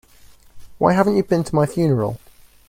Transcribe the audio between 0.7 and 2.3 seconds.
Why haven't you been to my funeral?